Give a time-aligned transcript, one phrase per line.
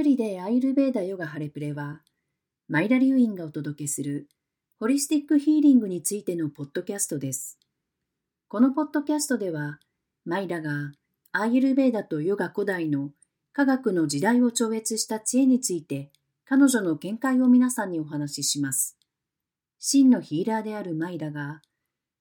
[0.00, 2.00] ブリデイ・アイルベーダ・ヨガ・ハレプレは、
[2.68, 4.30] マイラ・リュウインがお届けする
[4.78, 7.58] ホリスティックヒーリングについてのポッドキャストです。
[8.48, 9.78] このポッドキャストでは、
[10.24, 10.92] マイラが
[11.32, 13.10] アーユルベーダとヨガ古代の
[13.52, 16.10] 科学の時代を超越した知恵について
[16.46, 18.96] 彼女の見解を皆さんにお話しします。
[19.78, 21.60] 真のヒーラーであるマイラが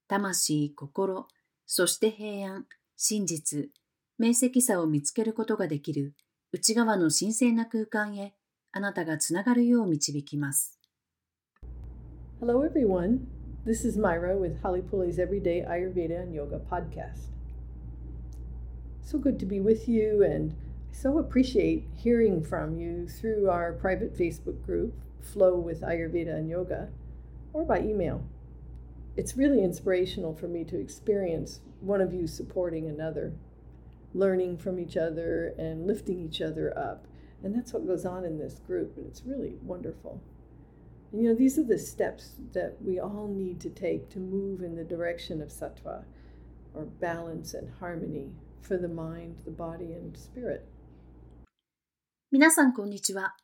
[0.09, 1.27] 魂、心、
[1.65, 2.65] そして平安、
[2.97, 3.69] 真実、
[4.17, 6.13] 明晰さを見つけることができる
[6.52, 8.34] 内側の神聖な空間へ
[8.70, 10.78] あなたがつながるよう導きます。
[12.40, 13.26] Hello, everyone.
[13.64, 17.30] This is Myra with Holly Pulley's Everyday Ayurveda and Yoga podcast.
[19.02, 23.72] So good to be with you, and I so appreciate hearing from you through our
[23.72, 26.88] private Facebook group, Flow with Ayurveda and Yoga,
[27.52, 28.22] or by email.
[29.16, 33.32] It's really inspirational for me to experience one of you supporting another,
[34.14, 37.06] learning from each other, and lifting each other up.
[37.42, 40.20] And that's what goes on in this group, and it's really wonderful.
[41.12, 44.62] And, you know, these are the steps that we all need to take to move
[44.62, 46.04] in the direction of sattva,
[46.74, 50.66] or balance and harmony for the mind, the body, and spirit.
[52.30, 53.36] 皆さん、こんにちは。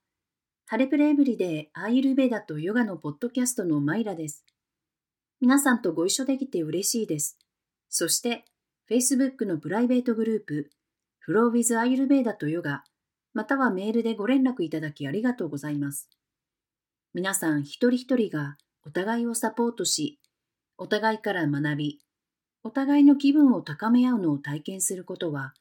[0.66, 4.44] ハレプレエブリでアーユルベーダとヨガのポッドキャストのマイラです。
[5.40, 7.38] 皆さんとご一緒できて嬉しいです。
[7.88, 8.44] そして、
[8.87, 10.69] Facebook のプライベートグループ、
[11.27, 12.83] Flow with アーユルベーダとヨガ、
[13.33, 16.07] またはメールでご連絡いただきありがとうございます。
[17.11, 20.19] 皆さん一人一人がお互いをサポートし、
[20.77, 21.99] お互いから学び、
[22.63, 25.55] お互いの気分を高め合うのを体験することは、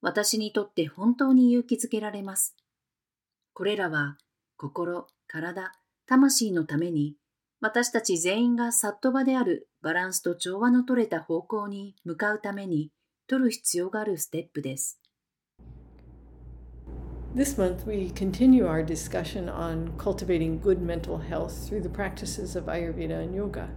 [0.00, 2.56] 私にとって本当に勇気づけられます。
[3.52, 4.16] これらは、
[4.56, 5.72] 心、体、
[6.06, 7.16] 魂のために、
[7.62, 12.90] 私たち全員がサット場であるバランスと調和の取れた方向に向かうために、
[13.26, 14.98] 取る必要があるステップです。
[17.36, 23.22] This month, we continue our discussion on cultivating good mental health through the practices of Ayurveda
[23.22, 23.68] and yoga.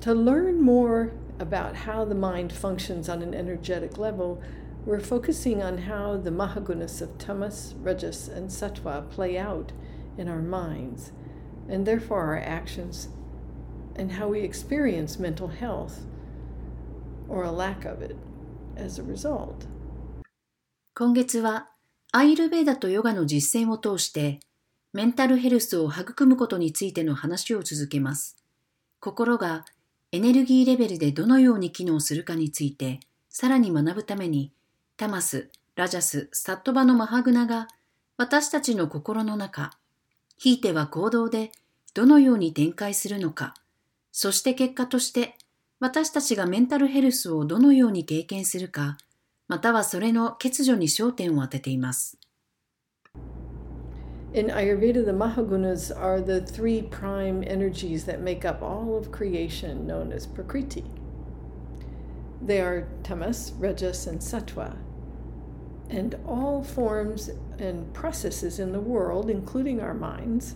[0.00, 4.40] To learn more about how the mind functions on an energetic level,
[4.86, 9.72] we're focusing on how the Mahagunas of Tamas, Rajas, and Sattva play out
[10.16, 11.12] in our minds,
[11.68, 13.08] and therefore our actions,
[13.96, 16.06] and how we experience mental health
[17.28, 18.16] or a lack of it
[18.76, 19.66] as a result.
[20.94, 21.68] 今月は
[22.10, 24.40] アイルベーダとヨガの実践を通して
[24.92, 28.36] メンタルヘルスを育むことについての話を続けます。
[29.00, 29.64] 心が
[30.10, 34.52] エネルギーレベルでどのように機能するかについてさらに学ぶために
[34.96, 37.68] タマス、ラジャス、サットバのマハグナが
[38.16, 39.77] 私たちの心の中、
[40.38, 41.52] ひいては行動で
[41.94, 43.54] どのように展開するのか、
[44.12, 45.36] そして結果として
[45.80, 48.98] 私たちがメンタルヘルスをどのように経験するか
[49.48, 52.18] またはそれの欠如に焦点を当てています。
[54.34, 60.12] In Ayurveda, the Mahagunas are the three prime energies that make up all of creation, known
[60.12, 60.84] as Prakriti.
[62.44, 64.76] They are tamas, rajas, and sattva.
[65.90, 70.54] And all forms and processes in the world, including our minds,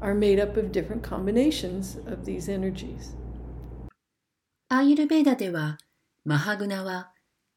[0.00, 3.14] are made up of different combinations of these energies.
[4.68, 5.78] アーユルベーダでは、
[6.24, 7.12] マハグナは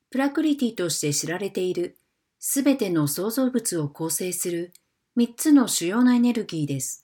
[0.10, 1.98] プラクリティとして知られている
[2.40, 4.74] すべての創造物を構成する
[5.16, 7.04] 三つの主要なエネルギーです。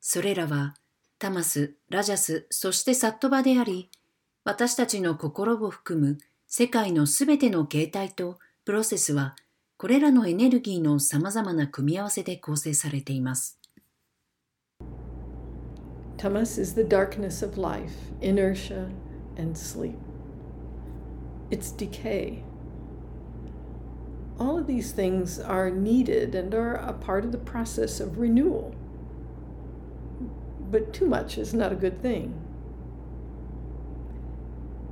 [0.00, 0.74] それらは
[1.18, 3.90] タマス、ラジャス、そしてサットバであり、
[4.44, 6.18] 私たちの心を含む
[6.48, 9.36] 世界のすべての形態とプロセスは
[9.81, 13.59] これらのエネルギーの様々な組み合わせで構成されています。
[16.17, 18.89] Tamas is the darkness of life, inertia,
[19.37, 19.95] and sleep.
[21.49, 22.43] its decay.
[24.39, 28.75] All of these things are needed and are a part of the process of renewal.
[30.69, 32.33] But too much is not a good thing.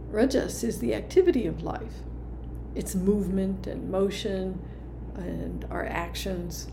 [0.09, 2.03] Rajas is the activity of life,
[2.73, 4.59] its movement and motion
[5.15, 6.67] and our actions,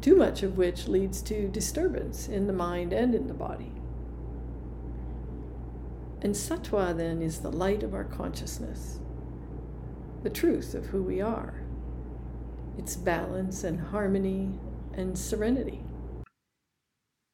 [0.00, 3.72] too much of which leads to disturbance in the mind and in the body.
[6.22, 8.98] And sattva then is the light of our consciousness,
[10.22, 11.62] the truth of who we are,
[12.78, 14.58] its balance and harmony
[14.94, 15.82] and serenity.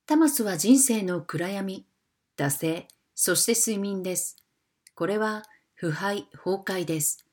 [0.04, 1.86] タマスは人生の暗闇、
[2.36, 4.36] 惰性、そして睡眠です。
[4.94, 7.24] これは腐敗、崩壊です。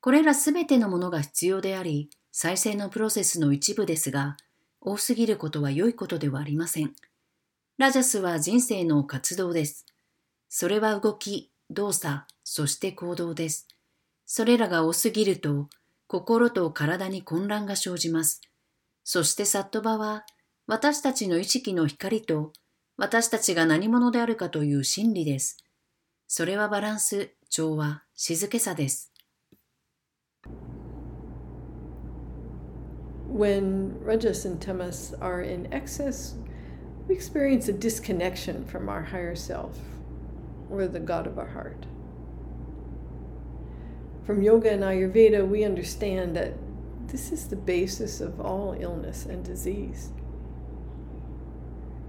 [0.00, 4.36] これらすべてのものが必要であり、再生のプロセスの一部ですが、
[4.80, 6.94] 多すぎることは良いことではありません。
[7.78, 9.86] ラジャスは人生の活動です。
[10.48, 13.66] それは動き、動作、そして行動です。
[14.24, 15.68] それらが多すぎると、
[16.06, 18.40] 心と体に混乱が生じます。
[19.04, 20.24] そしてサットバは
[20.66, 22.52] 私たちの意識の光と
[22.96, 25.56] 私たちが何者であるかという真理です。
[26.26, 29.12] それはバランス、調和、静けさです。
[33.28, 36.34] When Rajas and Tamas are in excess,
[37.06, 39.78] we experience a disconnection from our higher self
[40.70, 41.84] or the God of our heart.
[44.24, 46.54] From yoga and Ayurveda, we understand that
[47.06, 50.10] this is the basis of all illness and disease.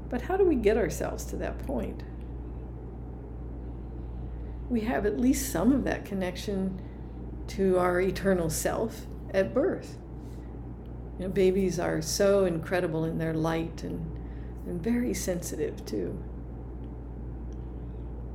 [0.10, 2.04] But how do we get ourselves to that point?
[4.70, 6.82] We have at least some of that connection
[7.49, 9.99] to our eternal self at birth.
[11.19, 14.05] You know, babies are so incredible in their light and,
[14.67, 16.23] and very sensitive too.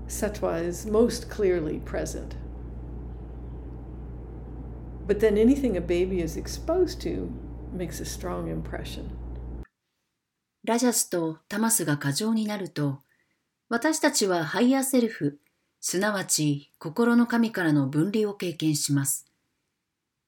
[0.08, 2.36] Sattva is most clearly present.
[5.06, 7.32] But then anything a baby is exposed to
[7.74, 9.16] makes a strong impression.
[10.66, 13.02] ラジャスとタマスが過剰になると、
[13.70, 15.40] 私たちはハイヤーセルフ、
[15.87, 19.27] すなわち心の神からの分離を経験します。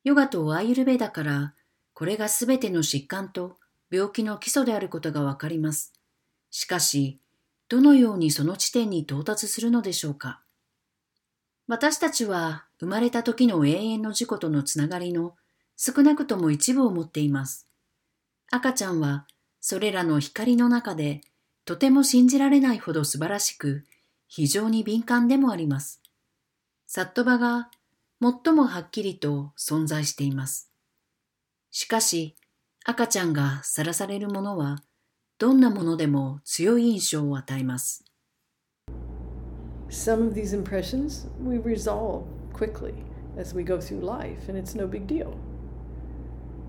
[0.05, 1.55] ヨガとアーユルベーダから、
[1.95, 3.57] これがすべての疾患と
[3.91, 5.95] 病気の基礎であることがわかります。
[6.51, 7.21] しかし、
[7.71, 10.43] どのようにその地点に到達するのでしょうか
[11.69, 15.37] 私たちは生まれた時の永遠の事故とのつながりの
[15.75, 17.67] 少なくとも一部を持っています。
[18.51, 19.27] 赤ちゃんは
[19.63, 21.23] それらの光の中で
[21.65, 23.87] とても信じられないほど素晴らしく、
[24.29, 26.03] 非常に敏感でもあります。
[26.87, 27.71] サットバが
[28.21, 30.71] 最もはっきりと存在しています。
[31.71, 32.37] しかし、
[32.85, 34.83] 赤ちゃんがさらされるものは、
[35.39, 38.05] どんなものでも強い印象を与えます。
[39.89, 42.95] Some of these impressions we resolve quickly
[43.39, 45.35] as we go through life, and it's no big deal.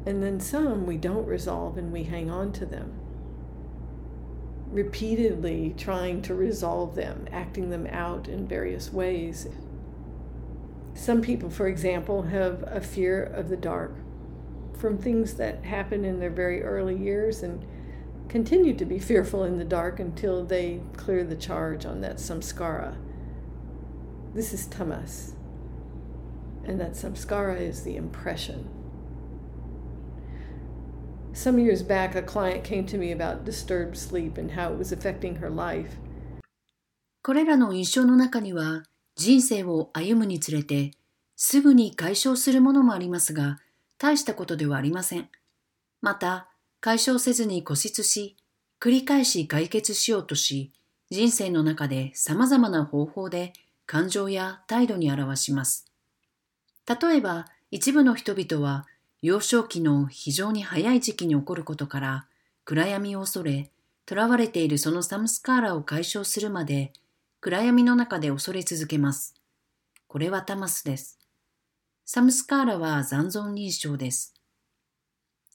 [0.05, 2.91] And then some we don't resolve and we hang on to them,
[4.77, 9.47] repeatedly trying to resolve them, acting them out in various ways.
[10.93, 13.95] Some people, for example, have a fear of the dark
[14.77, 17.65] from things that happen in their very early years and
[18.29, 22.97] continue to be fearful in the dark until they clear the charge on that samskara.
[24.35, 25.33] This is tamas.
[26.65, 28.69] And that samskara is the impression
[31.37, 34.91] Some years back, a client came to me about disturbed sleep and how it was
[34.91, 35.95] affecting her life.
[37.21, 38.81] これらの印象の中には、
[39.15, 40.93] 人生を歩むにつれて、
[41.35, 43.59] すぐに解消するものもありますが、
[43.99, 45.29] 大したことではありません。
[46.01, 46.49] また、
[46.79, 48.35] 解消せずに固執し、
[48.79, 50.71] 繰り返し解決しようとし、
[51.11, 53.53] 人生の中で様々な方法で
[53.85, 55.85] 感情や態度に表します。
[56.87, 58.87] 例えば、一部の人々は
[59.27, 62.27] 幼少期の非常に早い時期に起こることから
[62.63, 63.71] 暗闇を恐れ、
[64.07, 66.93] 囚われているそのサムスカーラを解消するまで
[67.41, 69.35] 暗闇の中で恐れ続けます。
[70.07, 71.19] これはタマスです。
[72.05, 74.33] サムスカーラは残存認証です。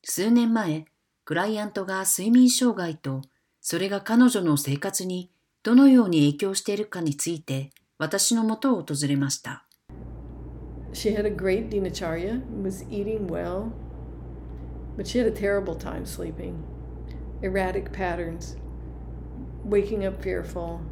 [0.05, 0.85] 数年前、
[1.25, 3.23] クライアントが睡眠障害と
[3.63, 5.31] それが彼女の生活に
[5.63, 9.65] どのように影響しているかについて私のもとを訪れました。
[10.93, 13.73] She had a great dinacharya, was eating well,
[14.97, 16.65] but she had a terrible time sleeping.
[17.41, 18.57] Erratic patterns,
[19.65, 20.83] waking up fearful,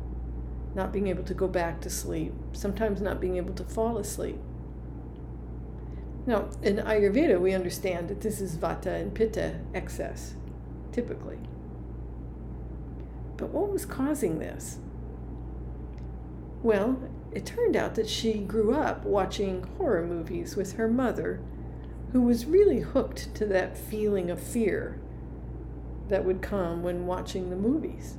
[0.75, 4.39] not being able to go back to sleep, sometimes not being able to fall asleep.
[6.27, 10.35] Now, in Ayurveda, we understand that this is vata and pitta excess,
[10.93, 11.39] typically.
[13.37, 14.79] But what was causing this?
[16.63, 17.01] Well,
[17.33, 21.41] it turned out that she grew up watching horror movies with her mother,
[22.13, 24.99] who was really hooked to that feeling of fear
[26.09, 28.17] that would come when watching the movies.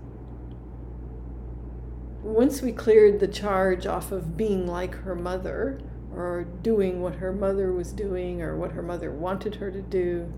[2.24, 5.80] Once we cleared the charge off of being like her mother,
[6.16, 10.32] or doing what her mother was doing, or what her mother wanted her to do,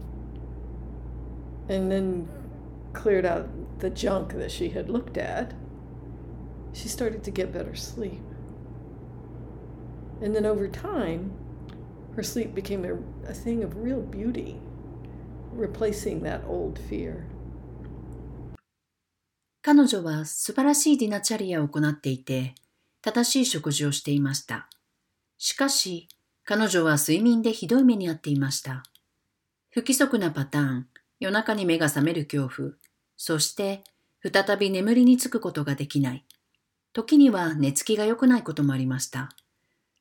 [1.69, 2.27] and then
[2.93, 5.53] cleared out the junk that she had looked at,
[6.71, 8.21] she started to get better sleep.
[10.23, 11.31] And then over time,
[12.15, 12.93] her sleep became a,
[13.29, 14.55] a thing of real beauty,
[15.53, 17.25] replacing that old fear.
[19.61, 22.55] 彼女は素晴らしいディナチャリアを行っていて、
[23.01, 24.69] 正しい食事をしていました。
[25.37, 26.07] しかし、
[26.45, 28.83] 彼女は睡眠でひどい目に遭っていました。
[29.71, 30.87] 不規則なパターン、
[31.19, 32.71] 夜中に目が覚める恐怖、
[33.17, 33.83] そして
[34.21, 36.25] 再び眠りにつくことができない。
[36.93, 39.35] 時には寝つきが良くないこともありました。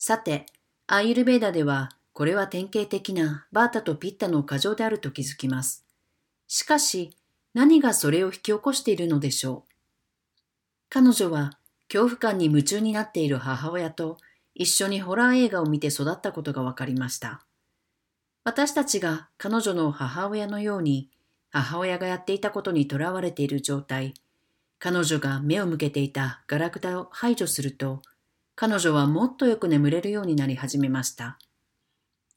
[0.04, 0.47] さて、
[0.88, 5.87] アイルベーダではこれは典型的なバータとピッタの過剰であると気づきます。
[6.49, 7.16] しかし、
[7.54, 9.73] 何がそれを引き起こしているのでしょう？
[10.88, 11.52] 彼女は
[11.87, 14.16] 恐怖感に夢中になっている母親と
[14.56, 17.44] 一緒にホラー映画を見て育ったことが分かりました。
[18.42, 21.11] 私たちが彼女の母親のように
[21.50, 24.14] 母親がやっていたことにとらわれている状態、
[24.80, 28.02] 彼女が目を向けていたガラクタを排除すると、
[28.54, 31.38] 彼女はもっとよく眠れるようになり始めました。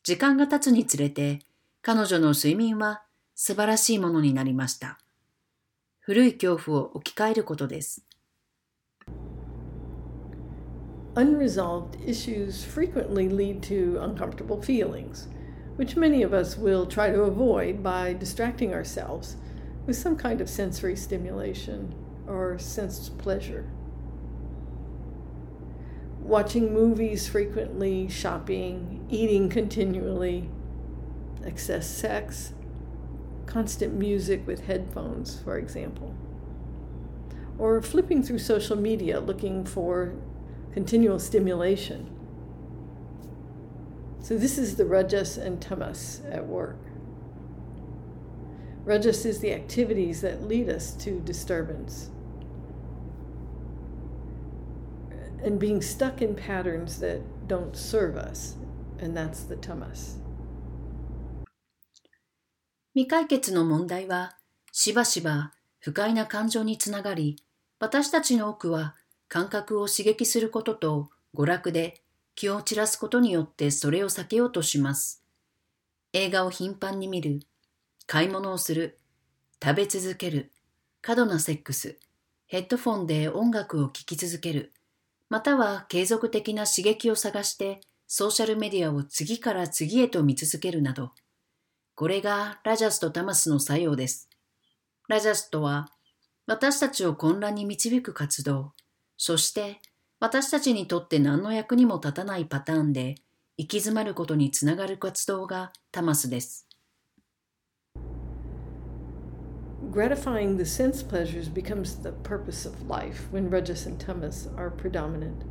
[0.04, 1.40] 時間が経つにつれて、
[1.82, 3.04] 彼女の睡眠は
[3.36, 4.98] 素晴らしいものになりました。
[6.00, 8.06] 古い恐怖を置き換えることです。
[11.16, 15.28] Unresolved issues frequently lead to uncomfortable feelings,
[15.78, 19.38] which many of us will try to avoid by distracting ourselves
[19.88, 21.94] with some kind of sensory stimulation
[22.28, 23.66] or sense pleasure.
[26.26, 30.50] Watching movies frequently, shopping, eating continually,
[31.46, 32.52] excess sex,
[33.46, 36.16] constant music with headphones, for example,
[37.60, 40.16] or flipping through social media looking for
[40.74, 42.10] continual stimulation.
[44.20, 46.80] So, this is the rajas and tamas at work.
[48.84, 52.10] Rajas is the activities that lead us to disturbance.
[55.46, 58.56] And being stuck in patterns that don't serve us,
[59.00, 60.20] and that's the tamas.
[62.96, 64.38] 未解決の問題は
[64.72, 67.36] しばしば不快な感情につながり、
[67.80, 68.96] 私たちの多くは
[69.28, 72.02] 感覚を刺激することと娯楽で
[72.34, 75.24] 気を散らすことによってそれを避けようとします。
[76.14, 77.42] 映画を頻繁に見る、
[78.08, 78.98] 買い物をする、
[79.62, 80.52] 食べ続ける、
[81.02, 82.00] 過度なセックス、
[82.48, 84.72] ヘッドフォンで音楽を聴き続ける、
[85.36, 91.12] または継続的な刺激を探してソーシャルメディアを次から次へと見続けるなど、
[91.94, 94.30] これがラジャスとタマスの作用です。
[95.10, 95.90] ラジャスとは、
[96.48, 98.72] 私たちを混乱に導く活動、
[99.18, 99.82] そして
[100.22, 103.16] 私たちにとって何の役にも立たないパターンで
[103.58, 106.66] 行き詰まることにつながる活動がタマスです。
[109.96, 115.44] Gratifying the sense pleasures becomes the purpose of life when Rajas and Tamas are predominant.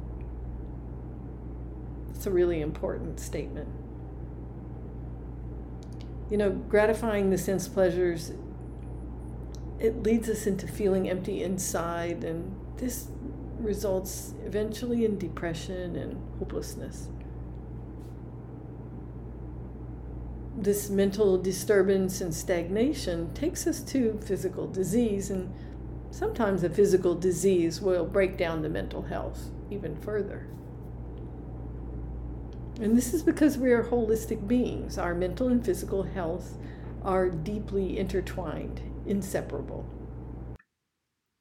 [2.14, 3.70] It's a really important statement.
[6.30, 8.32] you know, gratifying the sense pleasures,
[9.78, 13.08] it leads us into feeling empty inside, and this
[13.58, 17.08] results eventually in depression and hopelessness.
[20.63, 25.53] This mental disturbance and stagnation takes us to physical disease, and
[26.11, 30.47] sometimes a physical disease will break down the mental health even further.
[32.81, 34.97] And this is because we are holistic beings.
[34.97, 36.57] Our mental and physical health
[37.03, 39.85] are deeply intertwined, inseparable.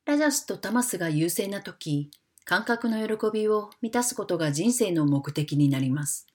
[0.05, 2.11] ラジャスとタマスが優勢な時、
[2.45, 6.27] 感覚の喜びを満たすことが人生の目的になります。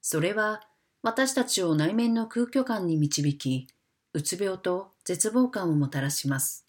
[0.00, 0.62] それは
[1.03, 3.67] 私たちを内面の空虚感に導き、
[4.13, 6.65] うつ病と絶望感をもたらします。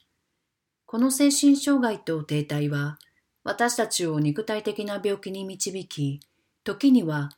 [0.86, 2.98] この精神障害と停滞は
[3.44, 6.18] 私たちを肉体的な病気に導き、
[6.64, 7.30] 時には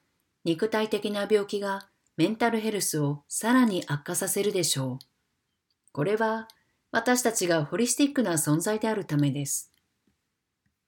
[0.47, 1.87] 肉体的な病気が
[2.17, 4.99] メンタルヘルスをさらに悪化させるでしょう。
[5.93, 6.49] これは
[6.93, 9.71] 私たちがホリスティックな存在であるためです。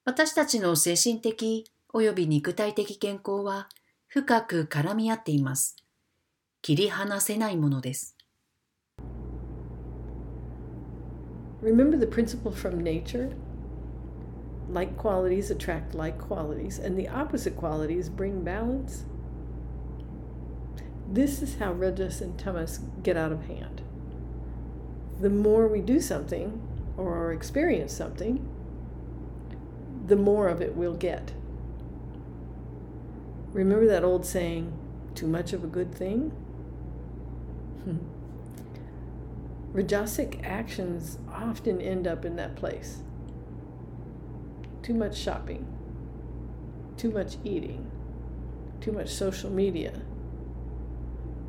[0.06, 3.68] 私たちの精神的及び肉体的健康は
[4.06, 5.76] 深く絡み合っています。
[6.61, 8.15] 切り離せないものです。
[11.61, 13.33] Remember the principle from nature?
[14.69, 19.05] Like qualities attract like qualities, and the opposite qualities bring balance.
[21.11, 23.81] This is how Rajas and Tamas get out of hand.
[25.19, 26.61] The more we do something
[26.97, 28.39] or experience something,
[30.07, 31.33] the more of it we'll get.
[33.51, 34.73] Remember that old saying,
[35.13, 36.31] too much of a good thing?
[39.73, 43.01] Rajasic actions often end up in that place.
[44.81, 45.65] Too much shopping,
[46.97, 47.89] too much eating,
[48.81, 49.93] too much social media,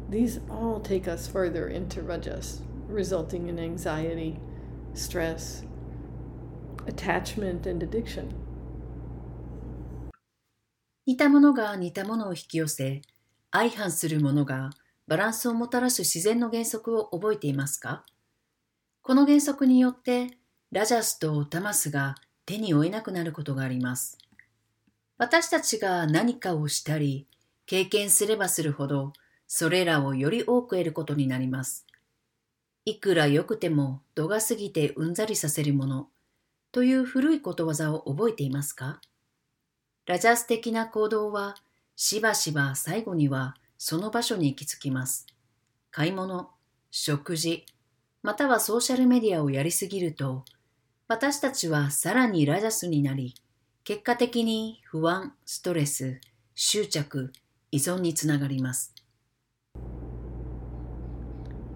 [0.09, 4.39] these all take us further into rajas, resulting in anxiety,
[4.93, 5.65] stress,
[6.87, 8.33] attachment, and addiction.
[11.07, 13.03] 似たものが似たものを引き寄せ、
[13.51, 14.71] 相反するものが
[15.10, 18.06] バランスをもたらす自然の原則を覚えていますか？
[19.02, 20.38] この原則によって、
[20.72, 22.14] ラジャスとタマスが
[22.46, 24.20] 手に負えなくなることがあります。
[25.18, 27.26] 私たちが何かをしたり、
[27.66, 29.14] 経験すればするほど、
[29.48, 31.88] それらをより多く得ることになります。
[32.86, 36.10] いくら良くても度が過ぎてうんざりさせるもの
[36.72, 39.02] という古いことわざを覚えていますか？
[40.06, 41.56] ラジャス的な行動は
[41.96, 45.26] しばしば最後にはその場所に行き着きます。
[45.90, 46.50] 買い物、
[46.92, 47.66] 食事、
[48.22, 50.44] またはソーシャルメディアをやりすぎると、
[51.08, 53.36] 私たちはさらにラジャスになり、
[53.86, 56.20] 結果的に不安、ストレス、
[56.56, 57.32] 執着、
[57.72, 58.94] 依存につながります。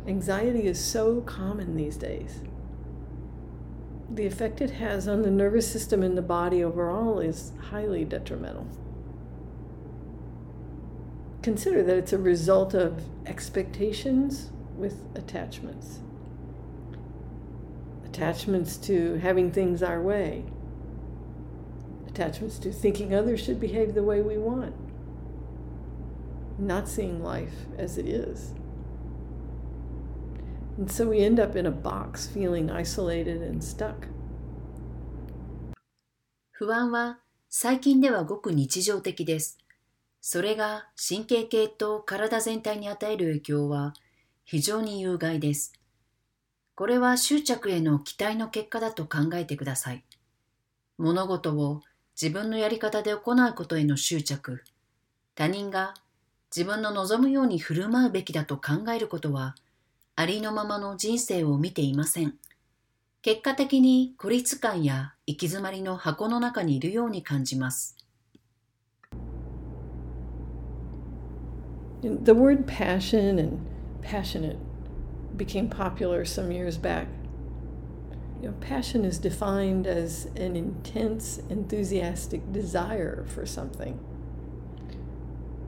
[0.05, 2.43] Anxiety is so common these days.
[4.13, 8.82] The effect it has on the nervous system and the body overall is highly detrimental.
[11.42, 16.00] Consider that it's a result of expectations with attachments.
[18.04, 20.44] Attachments to having things our way,
[22.06, 24.74] attachments to thinking others should behave the way we want,
[26.58, 28.54] not seeing life as it is.
[30.76, 34.08] And so we end up in a box feeling isolated and stuck.
[36.52, 39.58] 不安は最近ではごく日常的です。
[40.25, 43.93] それが神経系と体全体に与える影響は
[44.45, 45.73] 非常に有害です。
[46.75, 50.05] これは執着への期待の結果だと考えてください。
[50.97, 51.81] 物事を
[52.19, 54.63] 自分のやり方で行うことへの執着、
[55.35, 55.93] 他人が
[56.55, 59.55] 自分の望むように振る舞うべきだと考えることは
[60.15, 62.35] ありのままの人生を見ていません。
[63.21, 67.97] 結果的に孤立感や行き詰まりの箱の中にいるように感じます。
[72.03, 73.65] The word passion and
[74.01, 74.57] passionate
[75.37, 77.07] became popular some years back.
[78.41, 83.99] You know, passion is defined as an intense, enthusiastic desire for something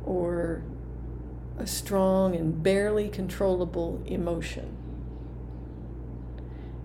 [0.05, 0.61] or
[1.57, 4.75] a strong and barely controllable emotion.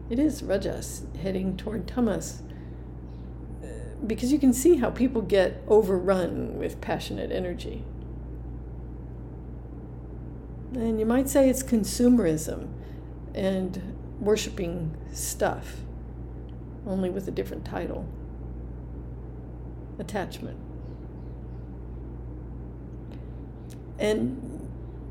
[0.08, 2.44] It is rajas heading toward tamas
[3.64, 3.66] uh,
[4.06, 7.84] because you can see how people get overrun with passionate energy.
[10.72, 12.68] And you might say it's consumerism
[13.34, 15.76] and worshiping stuff,
[16.86, 18.06] only with a different title
[19.98, 20.58] attachment.
[23.98, 24.50] And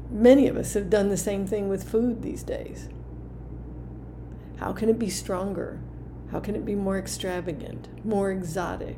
[0.09, 2.89] Many of us have done the same thing with food these days.
[4.57, 5.79] How can it be stronger?
[6.31, 8.97] How can it be more extravagant, more exotic?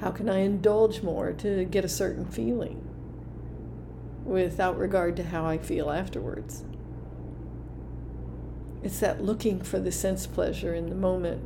[0.00, 2.85] How can I indulge more to get a certain feeling
[4.26, 6.64] without regard to how I feel afterwards?
[8.82, 11.42] It's that looking for the sense pleasure in the moment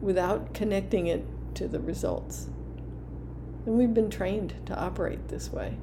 [0.00, 1.24] without connecting it
[1.54, 2.48] to the results.
[3.66, 5.76] And we've been trained to operate this way.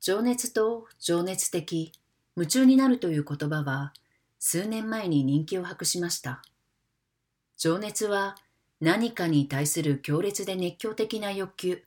[0.00, 1.92] 情熱と情熱的、
[2.36, 3.94] 夢中になるという言葉は
[4.38, 6.42] 数年前に人気を博しました。
[7.56, 8.36] 情熱は
[8.80, 11.82] 何かに対する強烈で熱狂的な欲求、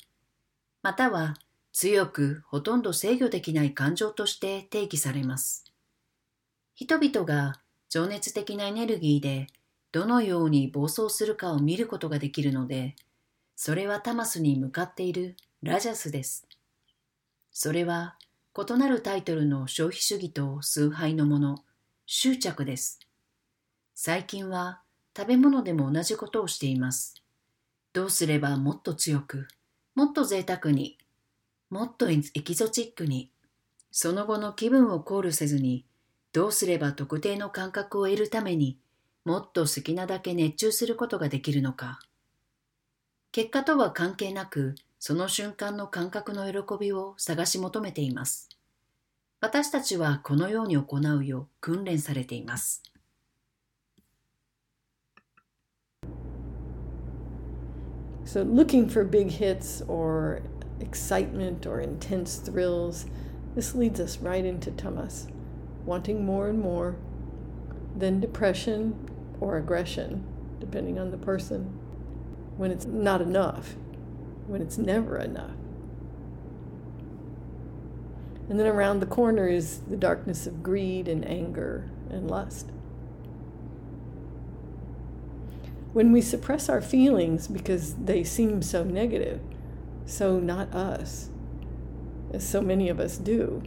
[0.82, 1.36] または
[1.74, 5.66] 強くほとんど制御できない感情として定義されます。
[6.74, 9.48] 人々が情熱的なエネルギーで
[9.92, 12.96] どのように暴走するかを見ることができるので、
[13.56, 16.48] それはタマスに向かっているラジャスです。
[17.52, 18.16] それは
[18.56, 21.64] 異なるタイトルの消費主義と崇拝のもの、
[22.06, 23.00] 執着です。
[23.96, 24.82] 最近は
[25.18, 27.16] 食べ物でも同じことをしています。
[27.94, 29.48] どうすればもっと強く、
[29.96, 31.00] もっと贅沢に、
[31.70, 33.32] もっとエキゾチックに、
[33.92, 35.86] その後の気分を考慮せずに、
[36.32, 38.80] どうすれば特定の感覚を得るために
[39.28, 42.00] もっと好きなだけ熱中することができるのか。
[43.34, 48.48] 結果とは関係なく、その瞬間の感覚の喜びを探し求めています。
[49.42, 52.84] 私たちはこのように行うよう訓練されています。
[58.24, 60.42] So, looking for big hits or
[60.80, 63.06] excitement or intense thrills,
[63.56, 65.28] this leads us right into tamas,
[65.86, 66.96] wanting more and more,
[67.96, 68.96] then depression
[69.40, 70.24] or aggression,
[70.60, 71.66] depending on the person,
[72.58, 73.76] when it's not enough.
[74.48, 75.52] when it's never enough.
[78.50, 82.72] And then around the corner is the darkness of greed and anger and lust.
[85.92, 89.42] When we suppress our feelings because they seem so negative,
[90.07, 91.31] so not us,
[92.33, 93.63] as so many of us do,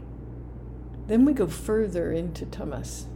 [1.07, 3.07] then we go further into tamas.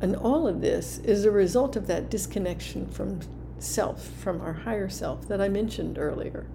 [0.00, 3.20] And all of this is a result of that disconnection from
[3.58, 6.46] self, from our higher self that I mentioned earlier.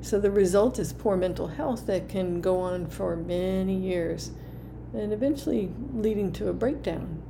[0.00, 4.32] So the result is poor mental health that can go on for many years
[4.92, 7.22] and eventually leading to a breakdown.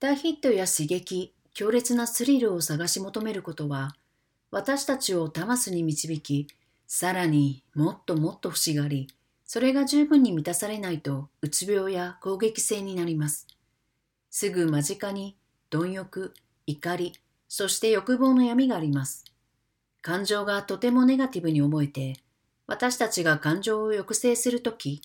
[0.00, 3.95] 大ヒットや刺激、 強烈なスリルを探し求めることは、
[4.51, 6.47] 私たちをタマスに導き、
[6.85, 9.07] さらにもっともっと欲しがり、
[9.45, 13.47] それが十分に満たされないと、うつ病や攻撃性になります。
[14.29, 15.37] すぐ間近に、
[15.69, 16.33] 貪欲、
[16.67, 17.13] 怒り、
[17.47, 19.23] そして欲望の闇があります。
[20.01, 22.17] 感情がとてもネガティブに思えて、
[22.67, 25.01] 私たちが感情を抑制するとき、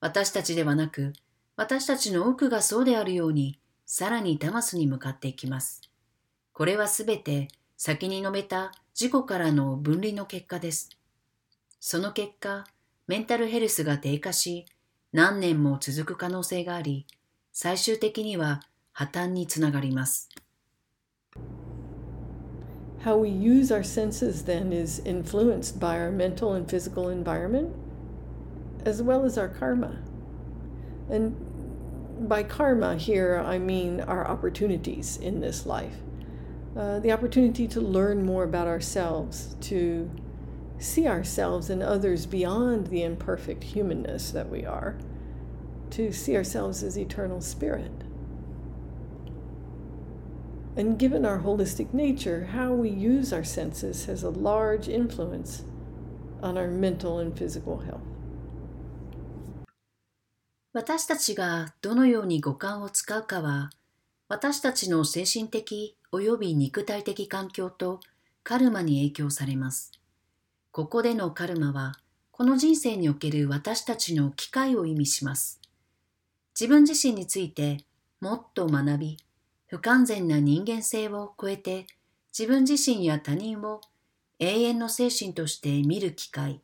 [0.00, 1.12] 私たちではなく、
[1.54, 3.58] 私たちの奥がそうであるように、
[3.94, 5.82] さらにタマスに向かっていきます。
[6.54, 10.88] これはすべて先に述べた事故からの分離の結果です。
[11.78, 12.64] その結果、
[13.06, 14.64] メンタルヘルスが低下し、
[15.12, 17.06] 何年も続く可能性があり、
[17.52, 20.30] 最終的には破綻につながります。
[23.04, 27.68] How we use our senses then is influenced by our mental and physical environment,
[28.86, 30.00] as well as our karma.
[31.10, 31.51] And
[32.28, 35.96] by karma here, I mean our opportunities in this life.
[36.76, 40.10] Uh, the opportunity to learn more about ourselves, to
[40.78, 44.96] see ourselves and others beyond the imperfect humanness that we are,
[45.90, 47.92] to see ourselves as eternal spirit.
[50.74, 55.64] And given our holistic nature, how we use our senses has a large influence
[56.42, 58.11] on our mental and physical health.
[60.74, 63.68] 私たちがどのように五感を使うかは、
[64.28, 68.00] 私たちの精神的及び肉体的環境と
[68.42, 69.92] カルマに影響されます。
[70.70, 71.96] ここでのカルマは、
[72.30, 75.60] この人生における私たちの機会を意味します。
[76.58, 77.84] 自分自身について
[78.22, 79.18] もっと学び、
[79.66, 81.86] 不完全な人間性を超えて
[82.36, 83.82] 自分自身や他人を
[84.38, 86.62] 永遠の精神として見る機会、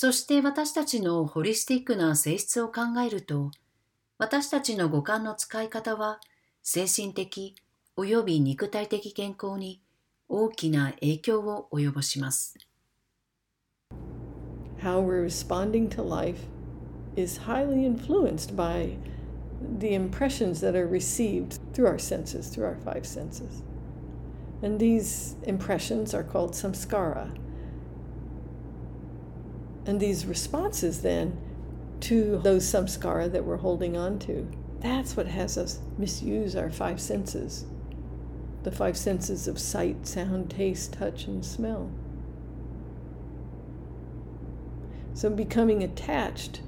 [0.00, 3.50] そして私たちのホリスティックな性質を考えると、
[4.16, 6.20] 私たちの五感の使い方は
[6.62, 7.56] 精神的
[7.96, 9.82] 及び肉体的健康に
[10.28, 12.54] 大きな影響を及ぼします。
[14.80, 16.46] How we're responding to life
[17.16, 18.96] is highly influenced by
[19.80, 23.64] the impressions that are received through our senses, through our five senses.
[24.62, 27.47] And these impressions are called samskara.
[29.87, 31.37] And these responses then
[32.01, 34.47] to those samskara that we're holding on to,
[34.79, 37.65] that's what has us misuse our five senses
[38.63, 41.91] the five senses of sight, sound, taste, touch, and smell.
[45.13, 46.61] So becoming attached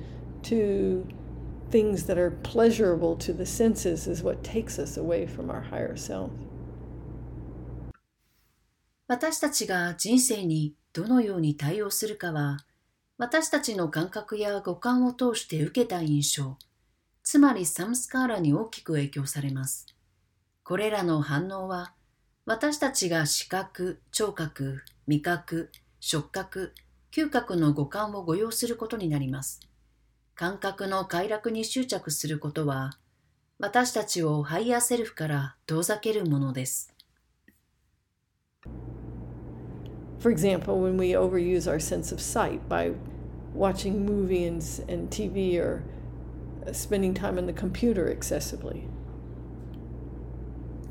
[0.44, 1.08] to
[1.72, 5.96] things that are pleasurable to the senses is what takes us away from our higher
[5.96, 6.32] self.
[9.08, 12.58] 私たちが人生にどのように対応するかは
[13.21, 16.57] 私たちの感覚や五感を通して受けた印象、
[17.23, 19.85] つまりサムスカーラに大きく影響されます。
[20.65, 21.93] これらの反応は、
[22.47, 26.73] 私たちが視覚、聴覚、味覚、触覚、
[27.13, 29.61] 嗅覚の五感を誤用することになります。
[30.35, 32.93] 感覚の快楽に執着することは、
[33.59, 36.95] 私たちをハイヤーセルフから遠ざけるものです。
[40.21, 42.93] For example, when we overuse our sense of sight by
[43.55, 45.83] watching movies and TV or
[46.73, 48.87] spending time on the computer excessively,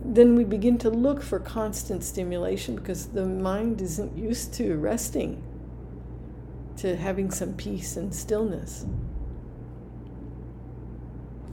[0.03, 5.43] then we begin to look for constant stimulation because the mind isn't used to resting,
[6.77, 8.87] to having some peace and stillness.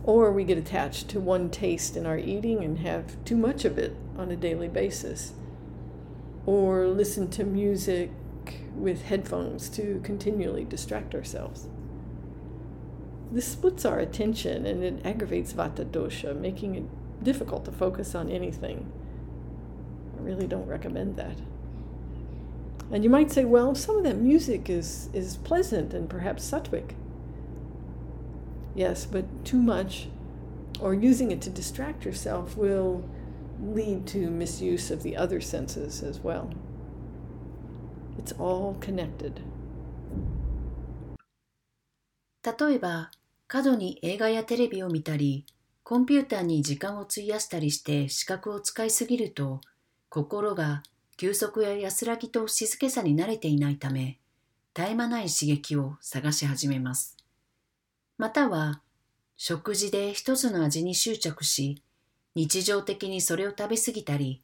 [0.03, 3.77] Or we get attached to one taste in our eating and have too much of
[3.77, 5.35] it on a daily basis
[6.47, 8.11] or listen to music
[8.75, 11.69] with headphones to continually distract ourselves.
[13.33, 18.31] This splits our attention and it aggravates vata dosha, making it difficult to focus on
[18.31, 18.91] anything.
[20.17, 21.37] I really don't recommend that.
[22.93, 26.93] And you might say, well, some of that music is, is pleasant and perhaps sattvic.
[28.77, 30.09] Yes, but too much
[30.81, 33.09] or using it to distract yourself will
[33.61, 36.49] lead to misuse of the other senses as well.
[38.19, 39.41] It's all connected.
[42.43, 43.11] 例えば、
[43.49, 45.45] 過度に映画やテレビを見たり、
[45.83, 49.61] コンピューターに時間を費やしたりして視覚を使いすぎると、
[50.09, 50.83] 心が
[51.17, 54.19] 休息や安らぎと静けさに慣れていないため、
[54.75, 57.17] 絶え間ない刺激を探し始めます。
[58.19, 58.83] または、
[59.37, 61.83] 食事で一つの味に執着し、
[62.37, 64.43] 日常的にそれを食べ過ぎたり、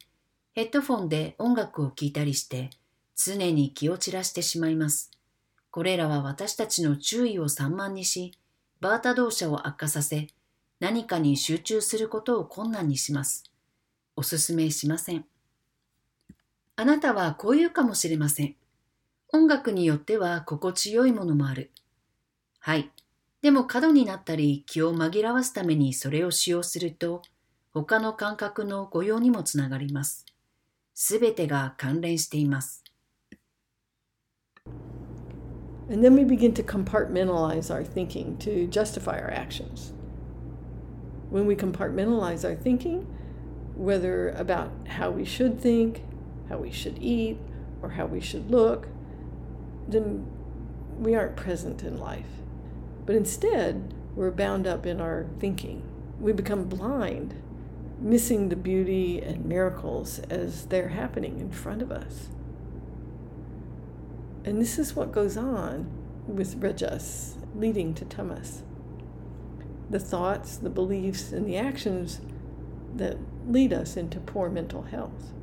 [0.53, 2.71] ヘッドフォンで音楽を聴いたりして、
[3.15, 5.11] 常に気を散らしてしまいます。
[5.69, 8.33] これらは私たちの注意を散漫にし、
[8.81, 10.25] バータ動作を悪化させ、
[10.79, 13.43] 何かに集中することを困難にします。
[14.15, 15.25] おすすめしません。
[16.75, 18.55] あなたはこう言うかもしれません。
[19.31, 21.69] 音楽によっては心地よいものもある。
[22.57, 22.91] はい。
[23.43, 27.21] でも過度になったり気を紛らわすためにそれを使用すると、
[27.72, 30.26] 他の感覚の誤用にもつながります。
[30.94, 32.82] すべてが関連しています。
[35.90, 39.92] And then we begin to compartmentalize our thinking to justify our actions.
[41.30, 43.06] When we compartmentalize our thinking,
[43.74, 46.02] whether about how we should think,
[46.48, 47.38] how we should eat,
[47.80, 48.88] or how we should look,
[49.86, 50.26] then
[50.98, 52.42] we aren't present in life.
[53.06, 55.82] But instead, we're bound up in our thinking.
[56.20, 57.34] We become blind,
[58.02, 62.28] missing the beauty and miracles as they're happening in front of us.
[64.44, 65.90] And this is what goes on
[66.26, 68.62] with Rajas, leading to tamas.
[69.90, 72.20] The thoughts, the beliefs, and the actions
[72.96, 75.34] that lead us into poor mental health.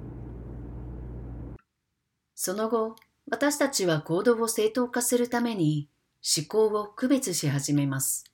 [2.35, 2.95] その後、
[3.29, 5.89] 私たちは行動を正当化するために
[6.37, 8.25] 思考を区別し始めます。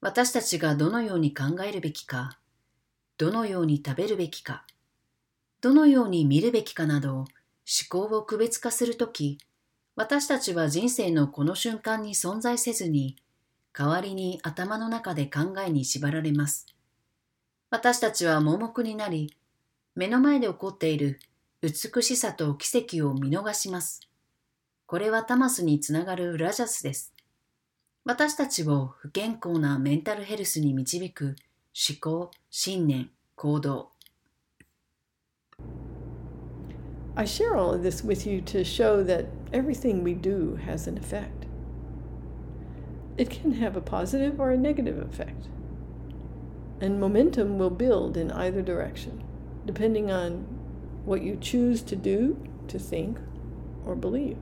[0.00, 2.38] 私たちがどのように考えるべきか、
[3.17, 4.65] どのように食べるべきか、
[5.61, 7.27] どのように見るべきかなど思
[7.89, 9.37] 考を区別化するとき、
[9.95, 13.15] 私たちは人生のこの瞬間に存在せずに、
[13.71, 16.65] 代わりに頭の中で考えに縛られます。
[17.69, 19.35] 私たちは盲目になり、
[19.95, 21.19] 目の前で起こっている
[21.61, 24.01] 美しさと奇跡を見逃します。
[24.85, 27.13] これはタマスにつながるラジャスです。
[28.03, 31.35] 私たちを不健康なメンタルヘルスに導く
[31.73, 33.93] 思考、信念、行動、
[37.15, 41.45] I share all of this with you to show that everything we do has an effect.
[43.17, 45.47] It can have a positive or a negative effect.
[46.81, 49.23] And momentum will build in either direction,
[49.65, 50.45] depending on
[51.05, 53.17] what you choose to do, to think,
[53.85, 54.37] or believe.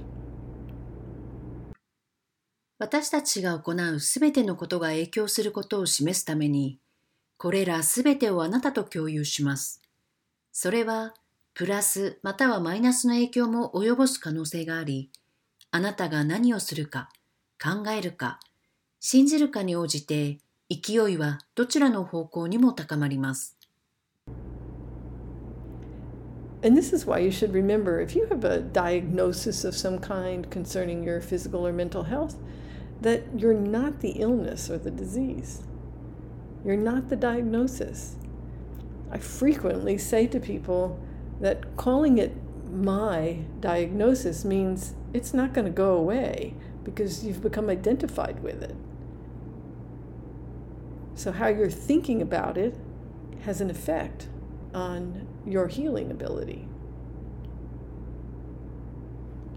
[2.80, 6.80] 私たちが行うすべてのことが影響することを示すために、
[7.42, 9.82] これらすべてをあなたと共有します。
[10.52, 11.16] それは
[11.56, 15.10] プラスまたはマイナスの影響も及ぼす可能性があり、
[15.72, 17.10] あなたが何をするか、
[17.60, 18.40] 考えるか、
[19.00, 20.38] 信じるかに応じて
[20.70, 23.58] 勢いはどちらの方向にも高まります。
[26.64, 31.04] And this is why you should remember if you have a diagnosis of some kind concerning
[31.04, 32.36] your physical or mental health,
[33.02, 35.71] that you're not the illness or the disease.
[36.64, 38.16] You're not the diagnosis.
[39.12, 41.00] I frequently say to people,
[41.42, 42.38] that calling it
[42.72, 48.76] my diagnosis means it's not going to go away because you've become identified with it.
[51.16, 52.78] So, how you're thinking about it
[53.42, 54.30] has an effect
[54.74, 56.68] on your healing ability.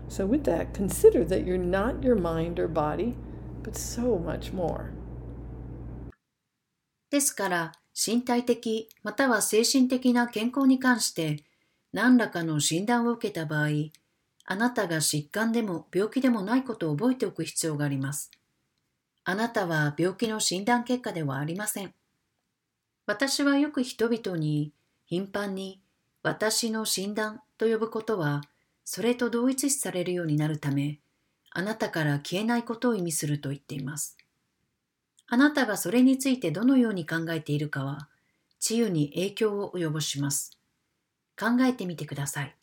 [0.08, 3.14] So, with that, consider that you're not your mind or body,
[3.62, 4.93] but so much more.
[7.14, 11.44] ですから、身体的または精神的な健康に関して
[11.92, 13.68] 何らかの診断を受けた場合、
[14.44, 18.32] あなたが疾患でも病気でもないことを覚えておく必要があります。
[19.22, 21.94] あなたは病気の診断結果ではありません。
[23.06, 24.72] 私はよく人々に
[25.06, 25.80] 頻繁に
[26.24, 28.40] 私の診断と呼ぶことは
[28.84, 30.98] それと同一視されるようになるため、
[31.52, 34.16] あなたから消えないことを意味すると言っています。
[35.34, 38.08] あなたがそれについてどのように考えているかは、
[38.60, 40.56] 治癒に影響を及ぼします。
[41.36, 42.54] 考えてみてください。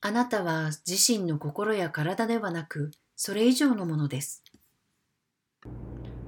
[0.00, 4.42] あなたは自身の心や体ではなく、それ以上のものです。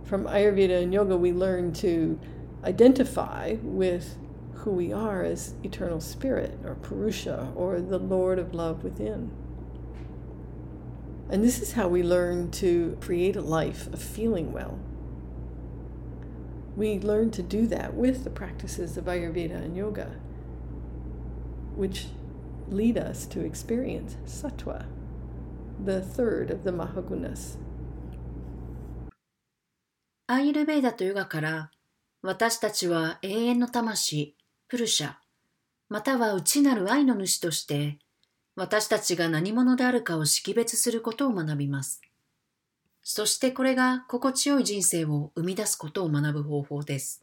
[0.08, 2.16] From Ayurveda and Yoga, we learn to
[2.62, 4.16] identify with
[4.64, 9.32] who we are as eternal spirit, or Purusha, or the Lord of love within.
[11.32, 14.78] And this is how we learn to create a life of feeling well.
[16.76, 20.16] We learn to do that with the practices of Ayurveda and Yoga.
[21.76, 22.08] which
[22.68, 24.86] lead us to experience sattva,
[25.84, 27.58] the third of the mahagunas.
[30.28, 31.70] アーユルベーダとヨガから
[32.22, 34.36] 私たちは永遠の魂、
[34.68, 35.14] プルシャ、
[35.88, 37.98] または内なる愛の主として
[38.54, 42.00] 私たちが何者であるかを識別することを学びます。
[43.02, 47.22] そしてこれが心地よい人生を生み出すことを学ぶ方法です。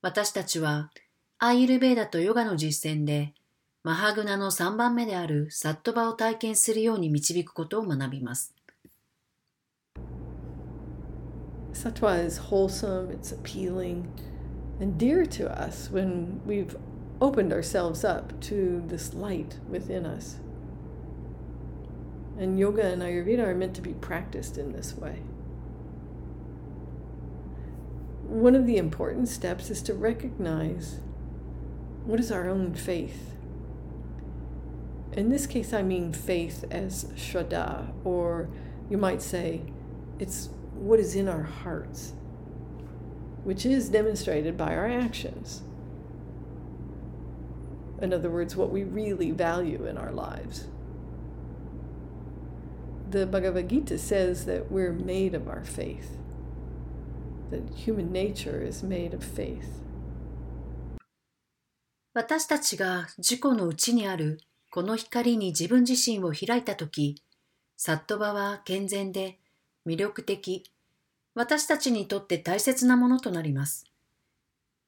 [0.00, 0.90] 私たちは
[1.38, 3.34] アーユルベーダとヨガの実践で
[3.82, 8.54] マハグナの3番目であるサットバを体験するように導くことを学びます。
[11.72, 14.06] Sattva is wholesome, it's appealing,
[14.80, 16.74] and dear to us when we've
[17.20, 20.40] opened ourselves up to this light within us.
[22.38, 25.22] And yoga and Ayurveda are meant to be practiced in this way.
[28.24, 31.00] One of the important steps is to recognize
[32.04, 33.32] what is our own faith.
[35.12, 38.48] In this case, I mean faith as Shraddha, or
[38.90, 39.62] you might say
[40.18, 42.12] it's what is in our hearts,
[43.44, 45.62] which is demonstrated by our actions.
[48.02, 50.66] In other words, what we really value in our lives.
[53.16, 56.18] The Bhagavad Gita says that we're made of our faith,
[57.50, 59.64] that human nature is made of faith.
[62.12, 67.22] 私たちが自己の内にあるこの光に自分自身を開いたとき、
[67.78, 69.38] サットバは健全で
[69.86, 70.70] 魅力的、
[71.34, 73.86] 私たちにとって大切なものとなります。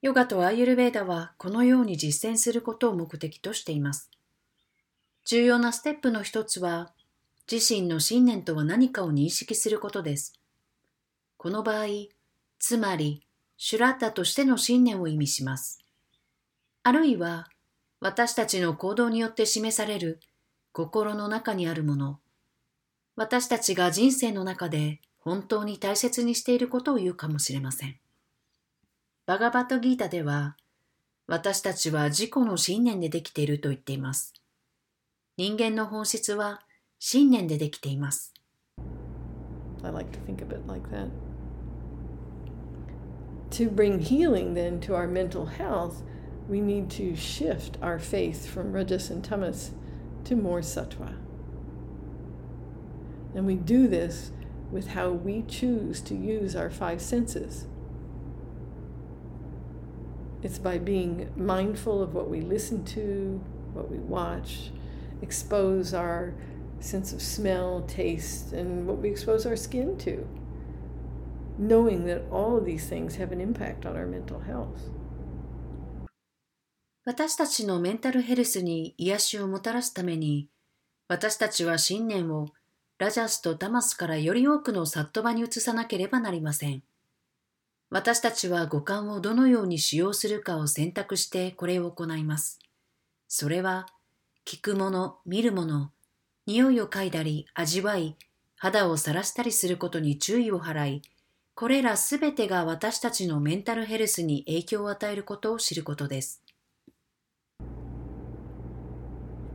[0.03, 4.11] ヨガとアーユルベーダはこのように実践することを目的としています。
[5.25, 6.93] 重要なステップの一つは、
[7.51, 10.35] 自身の信念とは何かを認識することです。
[11.39, 11.87] この場合、
[12.59, 15.79] つまり、シュラッタとしての信念を意味します。
[16.83, 17.49] あるいは、
[18.01, 20.21] 私たちの行動によって示される
[20.73, 22.21] 心の中にあるもの、
[23.17, 27.99] 私たちが人生の中で本当に大切にしていることを言うかもしれません。
[29.27, 30.57] バガバトギータでは、
[31.27, 34.35] 私たちは自己の信念でできていると言っています。
[35.37, 36.61] 人間の本質は
[37.00, 38.34] 信念でできています。
[39.84, 41.10] I like to think of it like that.
[43.52, 46.02] To bring healing then to our mental health,
[46.48, 49.72] we need to shift our faith from rajas and tamas
[50.26, 51.16] to more sattva.
[53.36, 54.32] And we do this
[54.72, 57.68] with how we choose to use our five senses.
[60.42, 63.42] It's by being mindful of what we listen to,
[63.74, 64.72] what we watch,
[65.22, 66.34] expose our
[66.81, 70.25] sense of smell, taste, and what we expose our skin to,
[71.59, 74.91] knowing that all of these things have an impact on our mental health.
[77.05, 80.51] 私たちのメンタルヘルスに癒しをもたらすために、
[81.09, 82.49] 私たちは信念を
[82.99, 86.83] ラジャスとタマスからより多くのサットバに移さなければなりません。
[87.91, 92.59] 私たちは五感をどのように使用するかを選択してこれを行います。
[93.27, 93.87] それは、
[94.45, 95.93] 聞くもの、見るもの、
[96.49, 98.17] 匂いを嗅いだり、味わい、
[98.57, 101.03] 肌をさらしたりすることに注意を払い、
[101.55, 106.43] これらすべてが私たちのメンタルヘルスに影響を与えることを知ることです。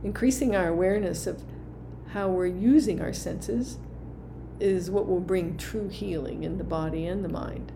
[0.04, 1.42] Increasing our awareness of
[2.12, 3.80] how we're using our senses
[4.60, 7.72] is what will bring true healing in the body and the mind.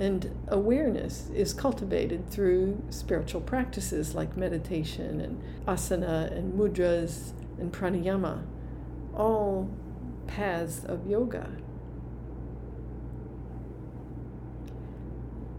[0.00, 8.42] And awareness is cultivated through spiritual practices like meditation and asana and mudras and pranayama,
[9.16, 9.70] all
[10.26, 11.48] paths of yoga.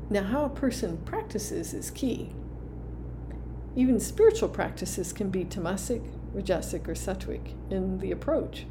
[0.09, 2.29] Now, how a person practices is key.
[3.75, 8.67] Even spiritual practices can be tamasic, rajasic, or sattvic in the approach.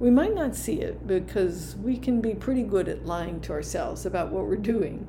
[0.00, 4.06] We might not see it because we can be pretty good at lying to ourselves
[4.06, 5.00] about what we're doing.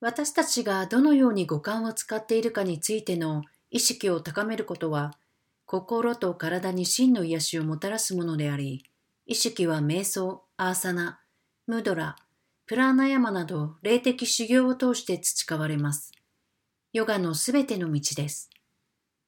[0.00, 5.12] 私たちがどのように五感を使っているかについての意識を高めることは、
[5.66, 8.84] 心と体に真の癒しをもたらすものであり、
[9.26, 11.20] 意識は瞑想、アーサナ、
[11.66, 12.16] ムドラ、
[12.64, 16.12] プラーナヤマなど霊的修行を通して培われます。
[16.94, 18.48] ヨガのすべての道です。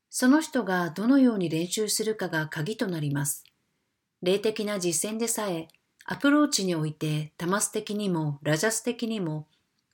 [0.08, 3.44] その人がどのように練習するかが鍵となります。
[4.22, 5.68] 霊的な実践でさえ、
[6.04, 9.46] アプローチにおいてタマス的にもラジャス的にも、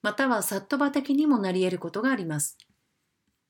[0.03, 2.59] またはサットバ的にもなり得ることがあります。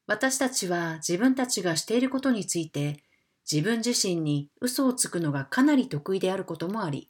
[0.06, 3.02] 私たちは自分たちがしていることについて、
[3.50, 7.08] 自分自身に嘘をつくのがかなり得意であることもあり、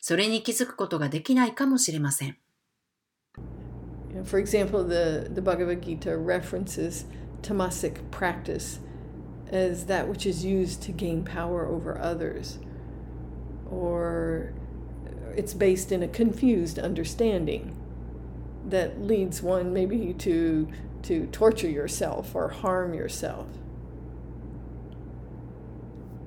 [0.00, 2.36] それに気づくことができないかもしれません。
[4.24, 7.06] For example, the, the Bhagavad Gita references
[7.42, 8.80] tamasic practice
[9.50, 12.60] as that which is used to gain power over others,
[13.74, 14.52] or
[15.36, 17.76] it's based in a confused understanding
[18.68, 20.68] that leads one maybe to,
[21.02, 23.48] to torture yourself or harm yourself.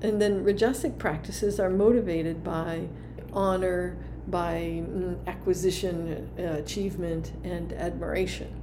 [0.02, 2.88] And then Rajasic practices are motivated by
[3.32, 3.96] honor,
[4.28, 8.54] by mm, acquisition, uh, achievement, and admiration.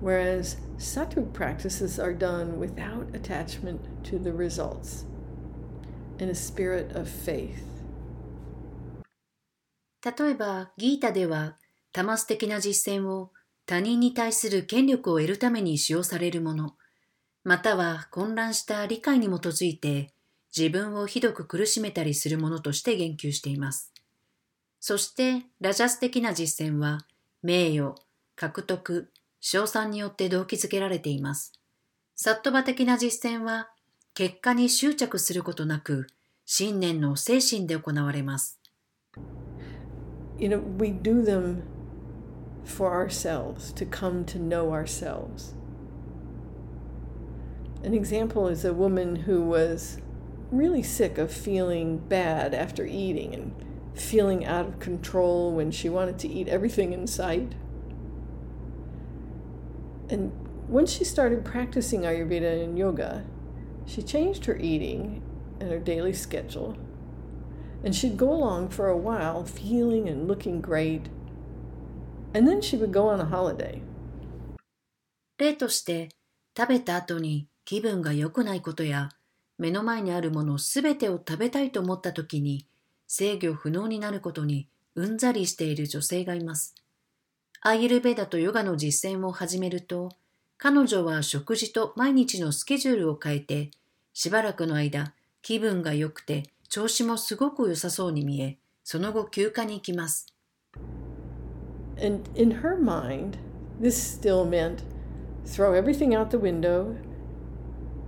[0.00, 5.04] whereas sattvic practices are done without attachment to the results
[6.20, 7.64] in a spirit of faith.
[10.04, 11.56] 例えば、ギータでは、
[11.92, 13.32] タマス的な実践を
[13.64, 16.74] 他人に対する権力を得るために使用されるもの、
[17.42, 20.12] または混乱した理解に基づいて
[20.56, 23.92] 自分をひどく苦しめたりするものとして言及しています。
[24.80, 27.06] そして、ラジャス的な実践は、
[27.42, 27.94] 名誉、
[28.36, 29.10] 獲得、
[29.40, 31.52] 賞賛によって動機づけられています。
[32.14, 33.68] サットバ的な実践は、
[34.15, 36.07] 結果に執着することなく、
[36.45, 38.59] 信念の精神で行われます。
[40.37, 41.63] You know, we do them
[42.63, 45.55] for ourselves, to come to know ourselves.
[47.83, 49.99] An example is a woman who was
[50.51, 53.53] really sick of feeling bad after eating and
[53.93, 57.53] feeling out of control when she wanted to eat everything in sight.
[60.09, 60.31] And
[60.67, 63.23] when she started practicing Ayurveda and yoga,
[63.86, 65.22] she changed her eating
[65.60, 66.76] and her daily schedule.
[67.84, 71.08] And she'd go along for a while feeling and looking great.
[72.34, 73.80] And then she would go on a holiday.
[75.38, 76.08] 例として
[76.56, 79.10] 食べた後に気分が良くないことや
[79.58, 82.66] 目の前にあるものすべてを食べたいと思った時に
[83.06, 86.74] 制御不能になることにうんざりしている女性がいます。
[87.60, 90.10] アイルベダとヨガの実践を始めると、
[90.58, 93.70] 彼女は食事と毎日のスケジュールを変えて、
[94.14, 100.32] しばらくの間、気分が良くて調子もすごく良さそうに見え、その後休暇に行きます。
[102.02, 103.38] And in her mind,
[103.80, 104.78] this still meant
[105.44, 106.96] throw everything out the window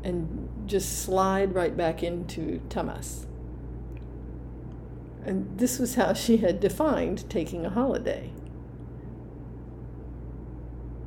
[0.03, 3.27] and just slide right back into tamas.
[5.27, 8.31] And this was how she had defined taking a holiday.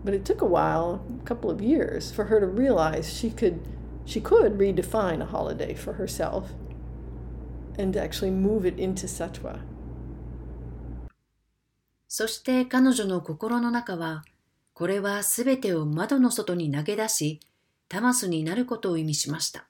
[0.04, 3.60] But it took a while, a couple of years, for her to realize she could
[4.06, 6.49] she could redefine a holiday for herself
[7.78, 9.60] and actually move it into sattva.
[12.08, 14.26] そして彼女の心の中は、
[14.74, 17.39] これはすべてを窓の外に投げ出し、
[17.88, 19.68] タマスになることを意味しました。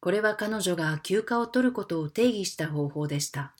[0.00, 3.54] これは彼女が休暇を取ることを定義した方法でした。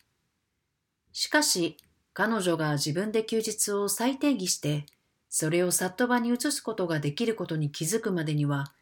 [1.13, 1.77] しかし、
[2.15, 4.87] 彼女が自分で休日を再定義して、
[5.29, 8.73] それをサット場に移すことができることに気づくまでには、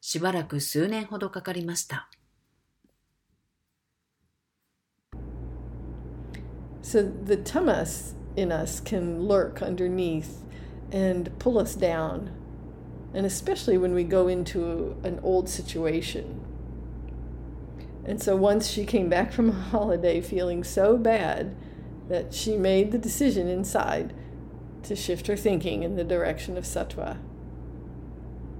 [0.00, 2.08] しばらく数年ほどかかりました。
[6.82, 10.44] So the tamas in us can lurk underneath
[10.92, 12.30] and pull us down,
[13.12, 16.46] and especially when we go into an old situation
[18.06, 21.56] And so once she came back from a holiday feeling so bad
[22.08, 24.14] that she made the decision inside
[24.85, 27.17] to shift her thinking in the direction of sattva,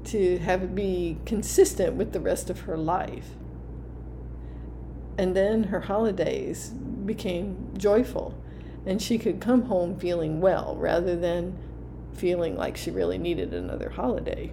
[0.06, 3.36] to have it be consistent with the rest of her life.
[5.18, 6.70] And then her holidays
[7.06, 8.34] became joyful,
[8.86, 11.58] and she could come home feeling well rather than
[12.14, 14.52] feeling like she really needed another holiday.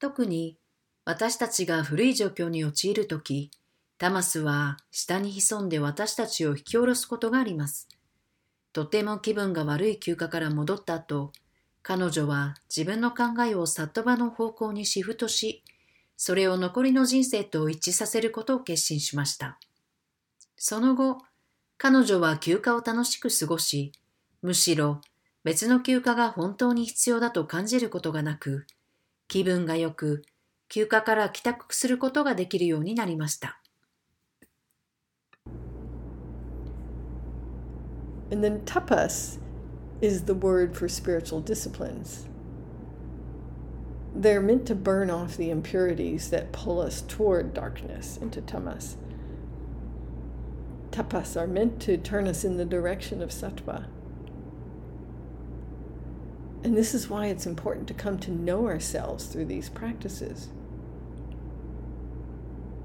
[0.00, 0.56] 特に
[1.04, 3.50] 私たちが古い状況に陥るとき、
[3.98, 7.88] タマスは下に潜んで私たちを引き下ろすことがあります。
[8.73, 11.31] とても気分が悪い休暇から戻った後、
[11.83, 15.63] 彼女は自分の考えをサットバの方向にシフトし、
[16.17, 19.59] それを残りの人生と一致させることを決心しました。
[20.57, 21.19] その後、
[21.77, 23.91] 彼女は休暇を楽しく過ごし、
[24.41, 25.01] むしろ
[25.43, 28.65] 別の休暇が本当に必要だと感じることがなく、
[29.27, 30.23] 気分が良く
[30.69, 33.62] 休暇から帰宅することができるようになりました。
[38.31, 39.37] And then tapas
[40.01, 42.27] is the word for spiritual disciplines.
[44.15, 48.97] They're meant to burn off the impurities that pull us toward darkness into tamas.
[50.91, 53.87] Tapas are meant to turn us in the direction of sattva.
[56.63, 60.49] And this is why it's important to come to know ourselves through these practices.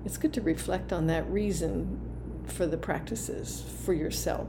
[0.05, 2.01] It's good to reflect on that reason
[2.47, 4.49] for the practices for yourself.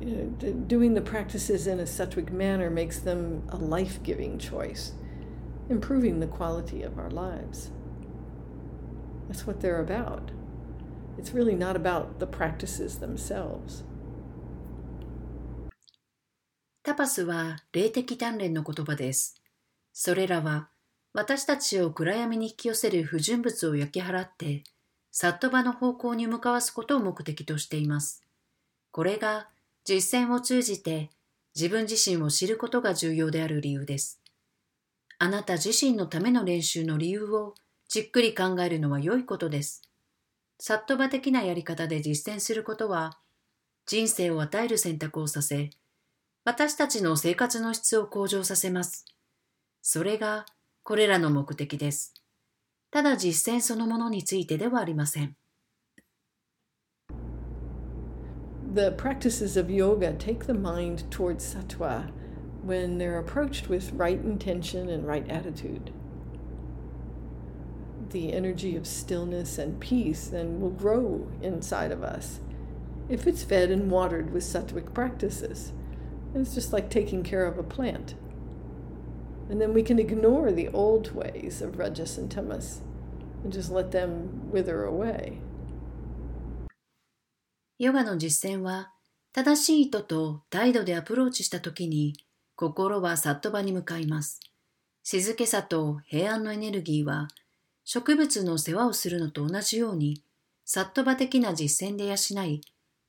[0.00, 4.92] You know, doing the practices in a sattvic manner makes them a life giving choice,
[5.68, 7.72] improving the quality of our lives.
[9.28, 10.30] That's what they're about.
[11.18, 13.84] It's really not about the practices themselves.
[16.84, 19.34] タパスは霊的鍛錬の言葉です。
[19.92, 20.70] それらは
[21.12, 24.62] 私たちを暗闇に引き寄せる不純物を焼き払って、
[25.10, 28.22] サットバの方向に向かわすことを目的としています。
[28.92, 29.48] これが
[29.88, 31.08] 実践を通じて
[31.56, 34.20] 自分自身を知ることが重要である理由です。
[35.18, 37.54] あなた自身のための練習の理由を
[37.88, 39.80] じっくり考えるのは良いことです。
[40.60, 43.18] サットバ的なやり方で実践することは、
[43.86, 45.70] 人生を与える選択をさせ、
[46.44, 49.06] 私たちの生活の質を向上させます。
[49.80, 50.44] それが
[50.82, 52.12] これらの目的です。
[52.90, 55.34] ただ実践そのものについてではありません。
[58.78, 62.12] The practices of yoga take the mind towards sattva
[62.62, 65.92] when they're approached with right intention and right attitude.
[68.10, 72.38] The energy of stillness and peace then will grow inside of us
[73.08, 75.72] if it's fed and watered with sattvic practices.
[76.32, 78.14] It's just like taking care of a plant.
[79.50, 82.82] And then we can ignore the old ways of Rajas and Tamas
[83.42, 85.40] and just let them wither away.
[87.78, 88.90] ヨガの実践は
[89.32, 92.14] 正しい意図と態度でアプローチしたときに
[92.56, 94.40] 心はサット場に向かいます。
[95.04, 97.28] 静けさと平安のエネルギーは
[97.84, 100.22] 植物の世話をするのと同じように
[100.64, 102.60] サット場的な実践で養い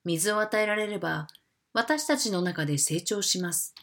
[0.06, 1.28] 水を与えられれば
[1.74, 3.74] 私たちの中で成長します。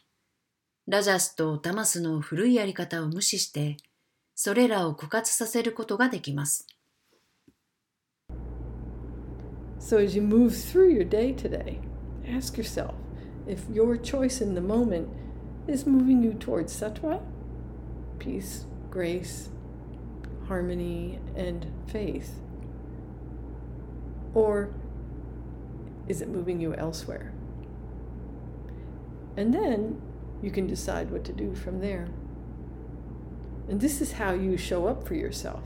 [0.87, 3.77] ラジャスとタマスの古いやり方を無視して、
[4.37, 6.67] それらを枯渇させることができます。
[9.79, 11.81] So as you move through your day today,
[12.27, 12.95] ask yourself
[13.47, 15.09] if your choice in the moment
[15.69, 17.23] is moving you towards sattva,
[18.19, 19.51] peace, grace,
[20.49, 22.41] harmony, and faith,
[24.35, 24.71] or
[26.09, 27.33] is it moving you elsewhere?
[29.37, 30.01] And then
[30.43, 32.09] you can decide what to do from there.
[33.69, 35.63] And this is how you show up for yourself.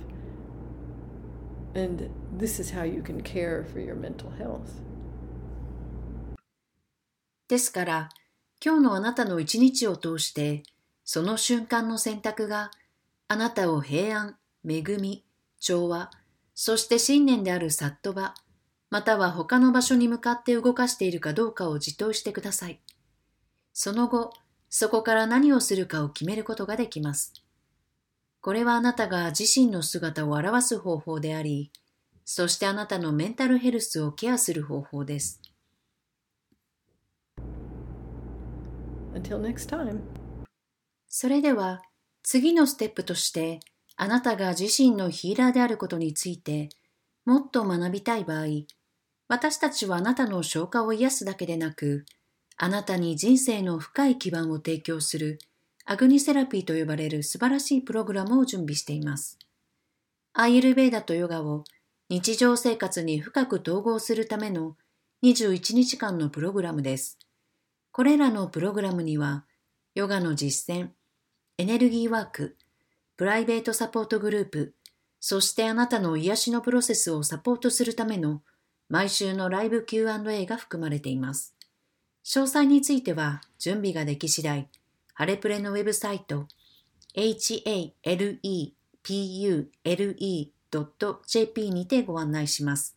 [1.75, 4.83] And this is how you can care for your mental health.
[7.49, 8.09] ですから、
[8.65, 10.63] 今日のあなたの一日を通して、
[11.05, 12.71] その瞬間の選択が
[13.29, 14.37] あなたを平安、
[14.69, 15.25] 恵み、
[15.59, 16.11] 調和、
[16.55, 18.35] そして信念であるサットバ、
[18.91, 22.81] または他の場所に向かって動かしているかどうかを自問してください。
[23.73, 24.33] その後、
[24.69, 27.33] そこから何をするかを決めることができます。
[28.43, 31.71] これはあなたが自身の姿を表す方法であり、
[32.25, 35.43] そしてあなたのメンタルヘルスをケアする方法です。
[39.13, 40.01] Until next time.
[41.07, 41.83] それでは
[42.23, 43.61] 次のステップとして
[43.97, 46.71] あなたが自身のヒーラーであることについて
[47.27, 48.47] もっと学びたい場合、
[49.29, 52.07] 私たちはあなたの消化を癒すだけでなく、
[52.57, 55.39] あなたに人生の深い基盤を提供する
[55.85, 59.39] アグニセラピーと呼ばれる素晴らしいプログラムを準備しています。
[60.33, 61.65] アイエルベーダとヨガを
[62.09, 64.77] 日常生活に深く統合するための
[65.23, 67.19] 21日間のプログラムです。
[67.93, 69.45] これらのプログラムには、
[69.95, 70.91] ヨガの実践、
[71.59, 72.57] エネルギーワーク、
[73.17, 74.75] プライベートサポートグループ、
[75.19, 78.43] そしてあなたの癒しのプロセスをサポートするための
[78.89, 81.55] 毎週のライブ Q&A が含まれています。
[82.25, 84.69] 詳細については準備ができ次第、
[85.21, 86.47] ハレプレのウェブサイト
[87.15, 87.71] halepule.jp
[91.71, 92.95] にてご案内します。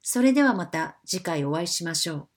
[0.00, 2.28] それではまた次回お会いしましょう。